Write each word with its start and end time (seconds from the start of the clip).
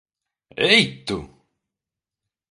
Ei, 0.71 0.85
tu! 1.07 1.17